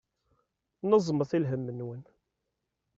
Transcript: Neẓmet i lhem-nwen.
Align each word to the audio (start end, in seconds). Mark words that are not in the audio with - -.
Neẓmet 0.89 1.31
i 1.37 1.39
lhem-nwen. 1.43 2.03